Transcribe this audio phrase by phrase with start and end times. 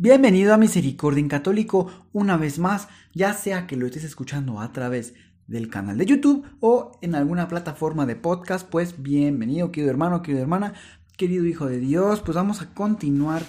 [0.00, 4.70] Bienvenido a Misericordia en Católico una vez más, ya sea que lo estés escuchando a
[4.72, 5.14] través
[5.48, 10.42] del canal de YouTube o en alguna plataforma de podcast, pues bienvenido, querido hermano, querida
[10.42, 10.74] hermana,
[11.16, 13.42] querido hijo de Dios, pues vamos a continuar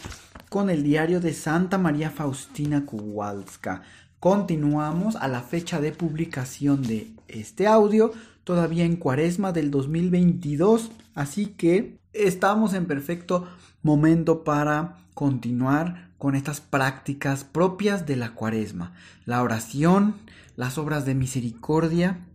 [0.50, 3.84] con el diario de Santa María Faustina Kowalska.
[4.20, 8.12] Continuamos a la fecha de publicación de este audio,
[8.44, 13.48] todavía en cuaresma del 2022, así que estamos en perfecto
[13.84, 18.94] momento para continuar con estas prácticas propias de la cuaresma,
[19.26, 20.16] la oración,
[20.56, 22.26] las obras de misericordia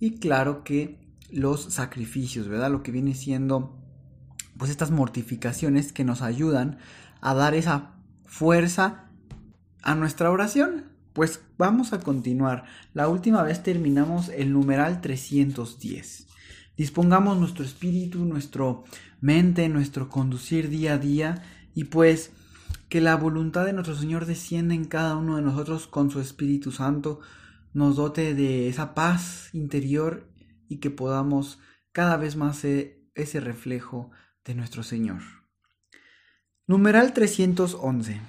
[0.00, 0.98] y claro que
[1.30, 2.72] los sacrificios, ¿verdad?
[2.72, 3.78] Lo que viene siendo
[4.58, 6.78] pues estas mortificaciones que nos ayudan
[7.20, 7.92] a dar esa
[8.24, 9.04] fuerza
[9.80, 10.86] a nuestra oración.
[11.12, 12.64] Pues vamos a continuar.
[12.92, 16.26] La última vez terminamos el numeral 310.
[16.76, 18.82] Dispongamos nuestro espíritu, nuestro
[19.20, 21.42] mente, nuestro conducir día a día
[21.74, 22.32] y pues
[22.88, 26.72] que la voluntad de nuestro Señor descienda en cada uno de nosotros con su Espíritu
[26.72, 27.20] Santo,
[27.72, 30.28] nos dote de esa paz interior
[30.68, 31.58] y que podamos
[31.92, 34.10] cada vez más ser ese reflejo
[34.44, 35.22] de nuestro Señor.
[36.66, 38.20] Numeral 311.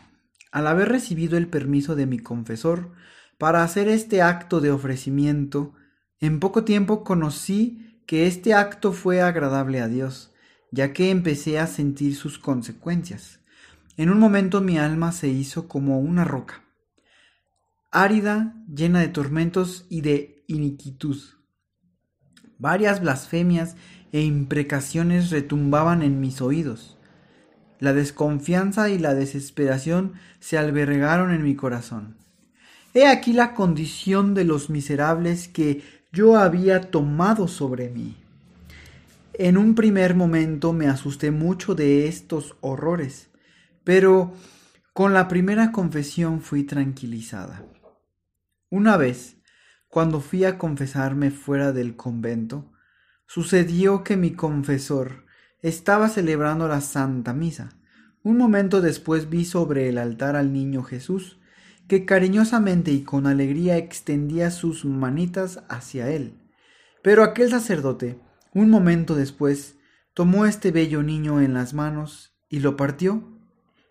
[0.52, 2.92] Al haber recibido el permiso de mi confesor
[3.38, 5.74] para hacer este acto de ofrecimiento,
[6.20, 10.33] en poco tiempo conocí que este acto fue agradable a Dios,
[10.74, 13.40] ya que empecé a sentir sus consecuencias.
[13.96, 16.64] En un momento mi alma se hizo como una roca,
[17.92, 21.22] árida, llena de tormentos y de iniquitud.
[22.58, 23.76] Varias blasfemias
[24.12, 26.98] e imprecaciones retumbaban en mis oídos.
[27.80, 32.18] La desconfianza y la desesperación se albergaron en mi corazón.
[32.96, 38.23] He aquí la condición de los miserables que yo había tomado sobre mí.
[39.36, 43.32] En un primer momento me asusté mucho de estos horrores,
[43.84, 44.32] pero
[44.94, 47.66] con la primera confesión fui tranquilizada.
[48.70, 49.38] Una vez,
[49.88, 52.72] cuando fui a confesarme fuera del convento,
[53.26, 55.26] sucedió que mi confesor
[55.64, 57.70] estaba celebrando la Santa Misa.
[58.22, 61.40] Un momento después vi sobre el altar al niño Jesús,
[61.88, 66.40] que cariñosamente y con alegría extendía sus manitas hacia él.
[67.02, 68.20] Pero aquel sacerdote,
[68.54, 69.76] un momento después,
[70.14, 73.24] tomó este bello niño en las manos y lo partió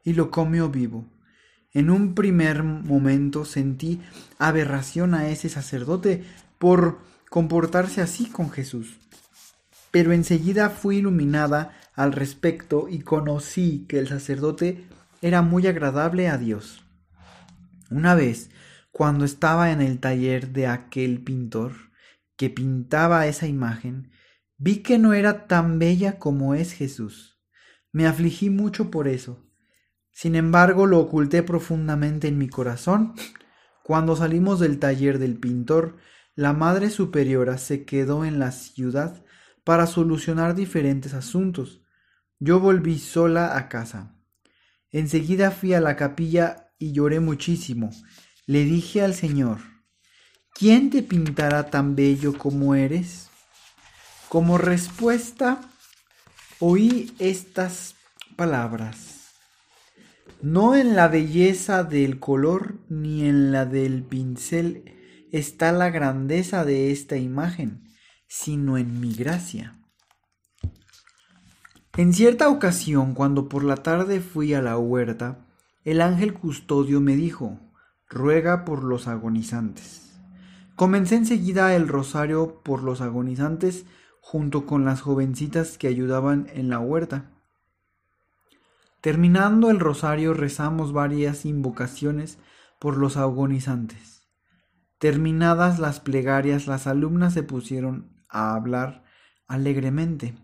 [0.04, 1.06] y lo comió vivo.
[1.72, 4.00] En un primer momento sentí
[4.38, 6.22] aberración a ese sacerdote
[6.58, 8.98] por comportarse así con Jesús.
[9.90, 14.84] Pero enseguida fui iluminada al respecto y conocí que el sacerdote
[15.22, 16.84] era muy agradable a Dios.
[17.90, 18.50] Una vez,
[18.90, 21.72] cuando estaba en el taller de aquel pintor
[22.36, 24.10] que pintaba esa imagen,
[24.58, 27.40] vi que no era tan bella como es Jesús.
[27.92, 29.44] Me afligí mucho por eso.
[30.10, 33.14] Sin embargo, lo oculté profundamente en mi corazón.
[33.82, 35.96] Cuando salimos del taller del pintor,
[36.34, 39.24] la Madre Superiora se quedó en la ciudad
[39.64, 41.82] para solucionar diferentes asuntos.
[42.38, 44.16] Yo volví sola a casa.
[44.90, 47.90] Enseguida fui a la capilla y lloré muchísimo.
[48.46, 49.58] Le dije al Señor,
[50.54, 53.30] ¿quién te pintará tan bello como eres?
[54.32, 55.60] Como respuesta,
[56.58, 57.96] oí estas
[58.34, 59.34] palabras.
[60.40, 64.84] No en la belleza del color ni en la del pincel
[65.32, 67.92] está la grandeza de esta imagen,
[68.26, 69.78] sino en mi gracia.
[71.98, 75.46] En cierta ocasión, cuando por la tarde fui a la huerta,
[75.84, 77.60] el ángel custodio me dijo,
[78.08, 80.14] ruega por los agonizantes.
[80.74, 83.84] Comencé enseguida el rosario por los agonizantes
[84.22, 87.32] junto con las jovencitas que ayudaban en la huerta.
[89.00, 92.38] Terminando el rosario rezamos varias invocaciones
[92.78, 94.22] por los agonizantes.
[94.98, 99.02] Terminadas las plegarias, las alumnas se pusieron a hablar
[99.48, 100.36] alegremente.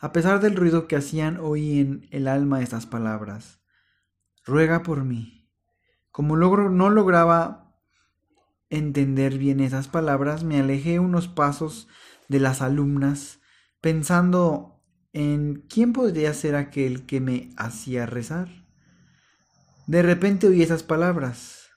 [0.00, 3.60] A pesar del ruido que hacían, oí en el alma estas palabras.
[4.46, 5.46] Ruega por mí.
[6.10, 7.76] Como logro, no lograba
[8.70, 11.86] entender bien esas palabras, me alejé unos pasos
[12.28, 13.40] de las alumnas,
[13.80, 14.82] pensando
[15.12, 18.48] en quién podría ser aquel que me hacía rezar.
[19.86, 21.70] De repente oí esas palabras.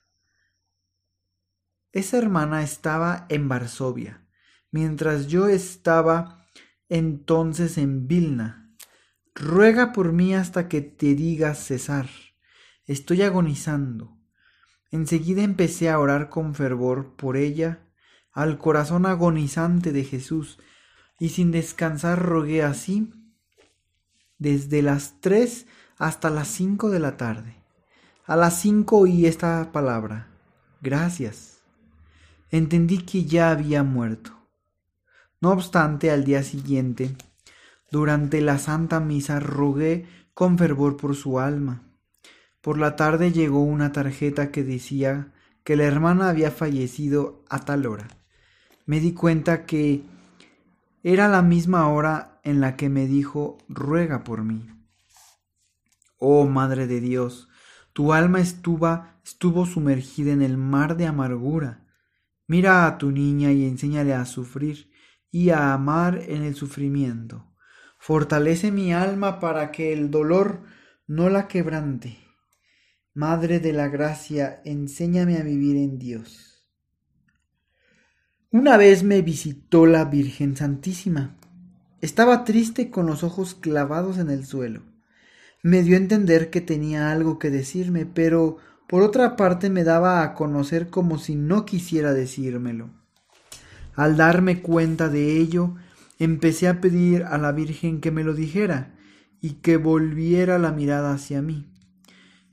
[1.91, 4.25] Esa hermana estaba en Varsovia,
[4.71, 6.45] mientras yo estaba
[6.89, 8.75] entonces en Vilna.
[9.35, 12.09] Ruega por mí hasta que te digas cesar.
[12.85, 14.17] Estoy agonizando.
[14.89, 17.86] Enseguida empecé a orar con fervor por ella,
[18.37, 20.59] al corazón agonizante de Jesús,
[21.17, 23.11] y sin descansar rogué así
[24.37, 25.65] desde las tres
[25.97, 27.55] hasta las cinco de la tarde.
[28.27, 30.27] A las cinco oí esta palabra,
[30.81, 31.61] gracias.
[32.51, 34.33] Entendí que ya había muerto.
[35.41, 37.15] No obstante, al día siguiente,
[37.89, 40.05] durante la Santa Misa, rogué
[40.35, 41.81] con fervor por su alma.
[42.61, 47.87] Por la tarde llegó una tarjeta que decía que la hermana había fallecido a tal
[47.87, 48.07] hora.
[48.87, 50.01] Me di cuenta que
[51.03, 54.65] era la misma hora en la que me dijo ruega por mí.
[56.17, 57.49] Oh Madre de Dios,
[57.91, 61.85] tu alma estuvo, estuvo sumergida en el mar de amargura.
[62.47, 64.89] Mira a tu niña y enséñale a sufrir
[65.31, 67.45] y a amar en el sufrimiento.
[67.99, 70.63] Fortalece mi alma para que el dolor
[71.07, 72.19] no la quebrante.
[73.13, 76.56] Madre de la Gracia, enséñame a vivir en Dios.
[78.49, 81.35] Una vez me visitó la Virgen Santísima.
[81.99, 84.83] Estaba triste con los ojos clavados en el suelo.
[85.63, 88.55] Me dio a entender que tenía algo que decirme, pero
[88.87, 92.89] por otra parte me daba a conocer como si no quisiera decírmelo.
[93.95, 95.75] Al darme cuenta de ello,
[96.17, 98.95] empecé a pedir a la Virgen que me lo dijera
[99.41, 101.67] y que volviera la mirada hacia mí.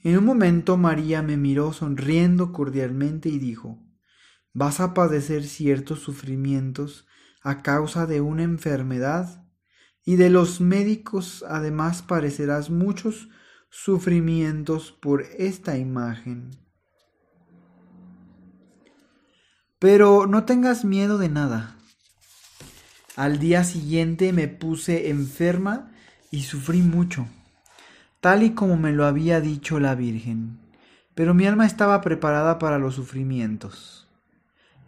[0.03, 3.79] En un momento María me miró sonriendo cordialmente y dijo
[4.55, 7.07] Vas a padecer ciertos sufrimientos
[7.43, 9.45] a causa de una enfermedad
[10.05, 13.29] y de los médicos además parecerás muchos
[13.69, 16.53] sufrimientos por esta imagen.
[19.81, 21.77] Pero no tengas miedo de nada.
[23.17, 25.91] Al día siguiente me puse enferma
[26.31, 27.27] y sufrí mucho,
[28.21, 30.61] tal y como me lo había dicho la Virgen,
[31.15, 34.04] pero mi alma estaba preparada para los sufrimientos.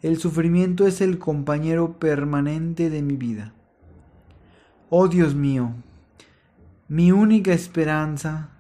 [0.07, 3.55] El sufrimiento es el compañero permanente de mi vida.
[4.89, 5.75] Oh Dios mío,
[6.87, 8.51] mi única esperanza,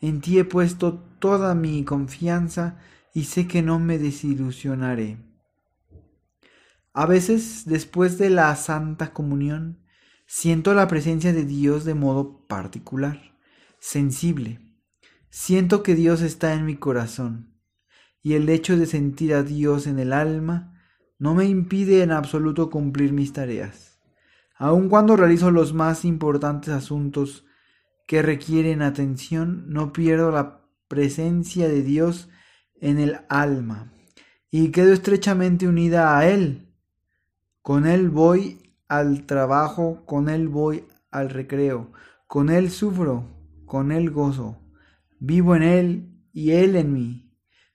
[0.00, 2.78] en ti he puesto toda mi confianza
[3.14, 5.18] y sé que no me desilusionaré.
[6.94, 9.78] A veces, después de la Santa Comunión,
[10.26, 13.36] siento la presencia de Dios de modo particular,
[13.78, 14.58] sensible.
[15.30, 17.54] Siento que Dios está en mi corazón,
[18.20, 20.74] y el hecho de sentir a Dios en el alma
[21.18, 24.00] no me impide en absoluto cumplir mis tareas,
[24.56, 27.44] aun cuando realizo los más importantes asuntos
[28.06, 32.28] que requieren atención, no pierdo la presencia de Dios
[32.80, 33.92] en el alma
[34.50, 36.68] y quedo estrechamente unida a Él
[37.68, 41.92] con Él voy al trabajo, con Él voy al recreo,
[42.26, 43.28] con Él sufro,
[43.66, 44.56] con Él gozo.
[45.20, 47.30] Vivo en Él y Él en mí.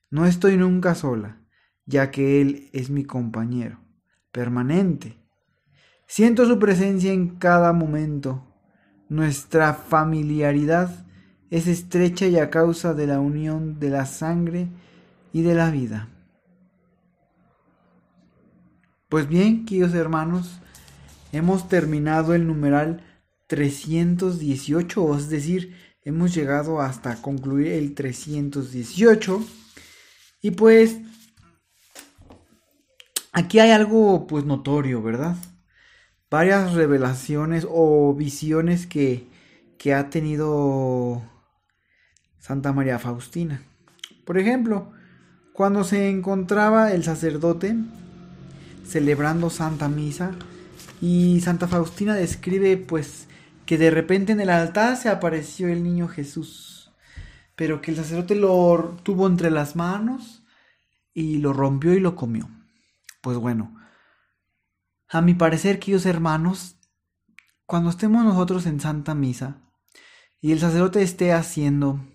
[0.10, 1.43] No estoy nunca sola,
[1.86, 3.80] ya que Él es mi compañero,
[4.32, 5.18] permanente.
[6.08, 8.46] Siento su presencia en cada momento.
[9.10, 11.06] Nuestra familiaridad
[11.50, 14.70] es estrecha y a causa de la unión de la sangre
[15.32, 16.10] y de la vida.
[19.10, 20.60] Pues bien, queridos hermanos,
[21.32, 23.04] hemos terminado el numeral
[23.48, 29.46] 318, es decir, hemos llegado hasta concluir el 318.
[30.42, 30.98] Y pues
[33.34, 35.36] aquí hay algo pues notorio, ¿verdad?
[36.30, 39.28] Varias revelaciones o visiones que,
[39.78, 41.22] que ha tenido
[42.40, 43.62] Santa María Faustina.
[44.26, 44.92] Por ejemplo,
[45.52, 47.76] cuando se encontraba el sacerdote
[48.86, 50.32] celebrando Santa Misa
[51.02, 53.28] y Santa Faustina describe pues
[53.66, 56.92] que de repente en el altar se apareció el niño Jesús,
[57.56, 60.44] pero que el sacerdote lo tuvo entre las manos
[61.14, 62.50] y lo rompió y lo comió.
[63.24, 63.74] Pues bueno,
[65.08, 66.76] a mi parecer, queridos hermanos,
[67.66, 69.62] cuando estemos nosotros en Santa Misa
[70.42, 72.06] y el sacerdote esté haciendo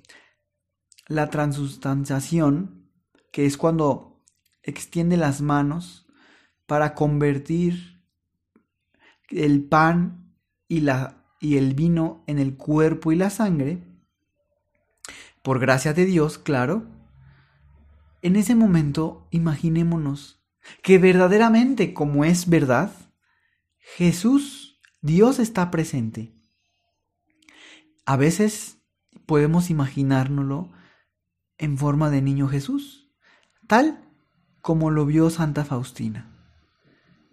[1.07, 2.91] la transustanciación,
[3.33, 4.23] que es cuando
[4.62, 6.07] extiende las manos
[6.67, 8.05] para convertir
[9.31, 10.37] el pan
[10.69, 13.83] y, la, y el vino en el cuerpo y la sangre,
[15.43, 16.87] por gracia de Dios, claro,
[18.21, 20.38] en ese momento imaginémonos
[20.82, 22.92] que verdaderamente, como es verdad,
[23.78, 26.34] Jesús, Dios está presente.
[28.04, 28.78] A veces
[29.26, 30.72] podemos imaginárnoslo
[31.58, 33.10] en forma de niño Jesús,
[33.66, 34.04] tal
[34.60, 36.34] como lo vio Santa Faustina.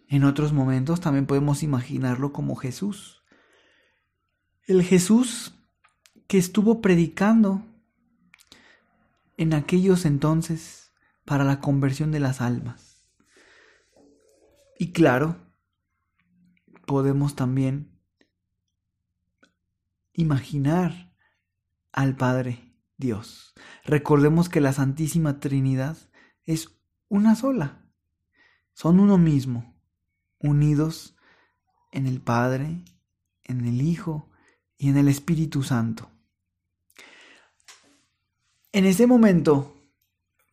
[0.07, 3.23] En otros momentos también podemos imaginarlo como Jesús.
[4.67, 5.53] El Jesús
[6.27, 7.65] que estuvo predicando
[9.37, 10.91] en aquellos entonces
[11.25, 12.94] para la conversión de las almas.
[14.77, 15.37] Y claro,
[16.85, 17.99] podemos también
[20.13, 21.13] imaginar
[21.91, 23.53] al Padre Dios.
[23.83, 25.97] Recordemos que la Santísima Trinidad
[26.45, 26.77] es
[27.07, 27.85] una sola.
[28.73, 29.75] Son uno mismo,
[30.39, 31.15] unidos
[31.91, 32.83] en el Padre,
[33.43, 34.29] en el Hijo
[34.77, 36.11] y en el Espíritu Santo.
[38.73, 39.74] En ese momento,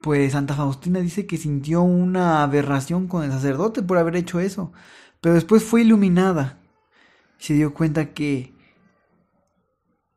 [0.03, 4.73] pues Santa Faustina dice que sintió una aberración con el sacerdote por haber hecho eso,
[5.21, 6.59] pero después fue iluminada
[7.39, 8.53] y se dio cuenta que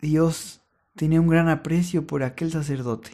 [0.02, 0.62] Dios
[0.96, 3.12] tenía un gran aprecio por aquel sacerdote.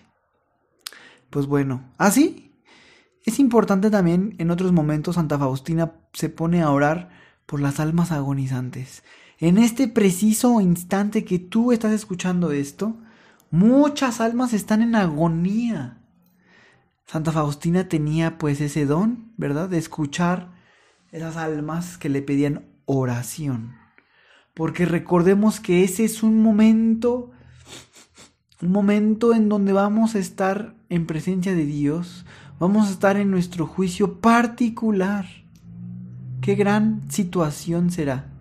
[1.30, 2.48] Pues bueno, así ¿Ah,
[3.24, 7.10] es importante también en otros momentos Santa Faustina se pone a orar
[7.46, 9.04] por las almas agonizantes.
[9.38, 12.98] En este preciso instante que tú estás escuchando esto,
[13.52, 15.98] Muchas almas están en agonía.
[17.12, 19.68] Santa Faustina tenía pues ese don, ¿verdad?
[19.68, 20.54] De escuchar
[21.12, 23.76] esas almas que le pedían oración.
[24.54, 27.32] Porque recordemos que ese es un momento,
[28.62, 32.26] un momento en donde vamos a estar en presencia de Dios,
[32.60, 35.26] vamos a estar en nuestro juicio particular.
[36.40, 38.32] Qué gran situación será.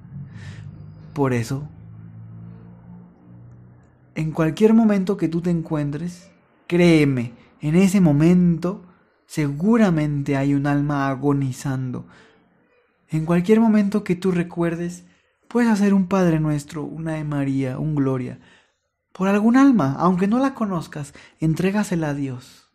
[1.13, 1.69] Por eso
[4.15, 6.31] en cualquier momento que tú te encuentres,
[6.67, 8.87] créeme, en ese momento
[9.27, 12.07] seguramente hay un alma agonizando.
[13.09, 15.05] En cualquier momento que tú recuerdes,
[15.49, 18.39] puedes hacer un Padre Nuestro, una de María, un Gloria.
[19.13, 22.71] Por algún alma, aunque no la conozcas, entrégasela a Dios.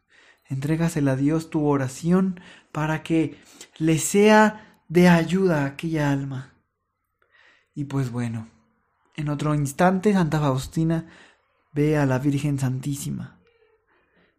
[0.48, 2.40] Entrégasela a Dios tu oración
[2.72, 3.38] para que
[3.78, 6.54] le sea de ayuda aquella alma.
[7.74, 8.48] Y pues bueno,
[9.16, 11.08] en otro instante Santa Faustina
[11.74, 13.35] ve a la Virgen Santísima.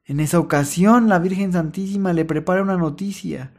[0.07, 3.53] En esa ocasión la Virgen Santísima le prepara una noticia,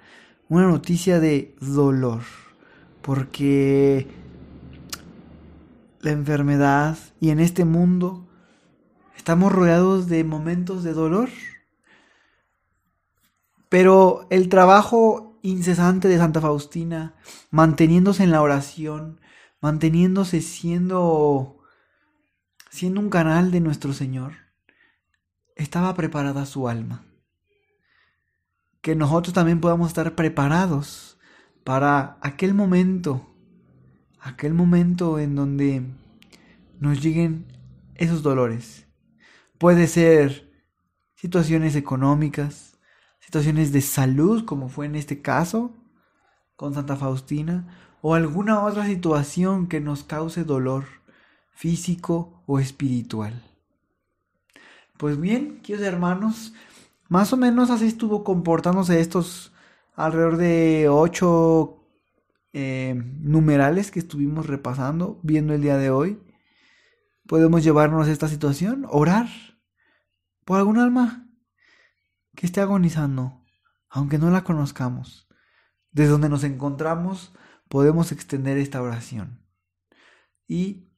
[0.48, 2.22] una noticia de dolor,
[3.02, 4.08] porque
[6.00, 8.28] la enfermedad y en este mundo
[9.18, 11.30] estamos rodeados de momentos de dolor,
[13.68, 17.16] pero el trabajo incesante de Santa Faustina,
[17.52, 19.20] manteniéndose en la oración,
[19.60, 21.58] manteniéndose siendo
[22.70, 24.47] siendo un canal de nuestro Señor,
[25.58, 27.04] estaba preparada su alma.
[28.82, 31.18] Que nosotros también podamos estar preparados
[31.64, 33.28] para aquel momento,
[34.20, 35.84] aquel momento en donde
[36.80, 37.46] nos lleguen
[37.96, 38.86] esos dolores.
[39.58, 40.50] Puede ser
[41.16, 42.78] situaciones económicas,
[43.20, 45.74] situaciones de salud, como fue en este caso
[46.56, 47.68] con Santa Faustina,
[48.02, 50.86] o alguna otra situación que nos cause dolor
[51.52, 53.44] físico o espiritual.
[54.98, 56.54] Pues bien, queridos hermanos,
[57.08, 59.54] más o menos así estuvo comportándose estos
[59.96, 61.88] alrededor de ocho
[62.52, 66.20] eh, numerales que estuvimos repasando, viendo el día de hoy.
[67.28, 69.28] Podemos llevarnos a esta situación, orar
[70.46, 71.30] por algún alma
[72.36, 73.44] que esté agonizando,
[73.90, 75.28] aunque no la conozcamos.
[75.92, 77.36] Desde donde nos encontramos
[77.70, 79.46] podemos extender esta oración.
[80.48, 80.90] Y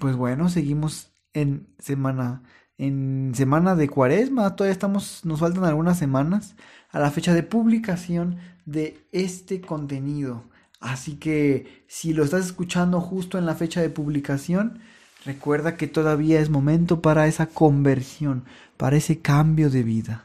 [0.00, 2.42] pues bueno, seguimos en semana
[2.78, 6.56] en semana de Cuaresma, todavía estamos nos faltan algunas semanas
[6.90, 10.44] a la fecha de publicación de este contenido.
[10.80, 14.80] Así que si lo estás escuchando justo en la fecha de publicación,
[15.24, 18.44] recuerda que todavía es momento para esa conversión,
[18.76, 20.24] para ese cambio de vida,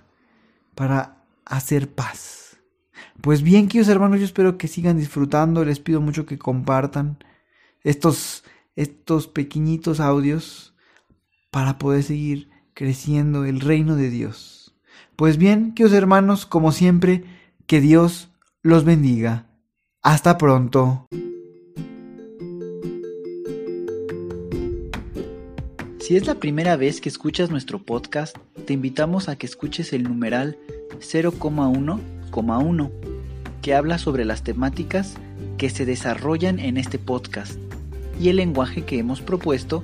[0.75, 2.57] para hacer paz.
[3.21, 7.17] Pues bien, queridos hermanos, yo espero que sigan disfrutando, les pido mucho que compartan
[7.83, 8.43] estos
[8.79, 10.73] estos pequeñitos audios
[11.51, 14.75] para poder seguir creciendo el reino de Dios.
[15.15, 17.23] Pues bien, queridos hermanos, como siempre,
[17.67, 18.29] que Dios
[18.61, 19.47] los bendiga.
[20.01, 21.05] Hasta pronto.
[25.99, 30.03] Si es la primera vez que escuchas nuestro podcast, te invitamos a que escuches el
[30.03, 30.57] numeral
[30.99, 32.91] 0,1,1,
[33.61, 35.15] que habla sobre las temáticas
[35.57, 37.59] que se desarrollan en este podcast
[38.19, 39.83] y el lenguaje que hemos propuesto